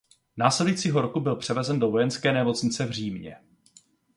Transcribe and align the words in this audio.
Následujícího 0.37 1.01
roku 1.01 1.19
byl 1.19 1.35
převezen 1.35 1.79
do 1.79 1.91
vojenské 1.91 2.31
nemocnice 2.33 2.85
v 2.85 2.91
Římě. 2.91 3.37